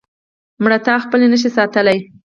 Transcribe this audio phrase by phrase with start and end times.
[0.63, 1.97] مړتا خپل نشي ساتلی.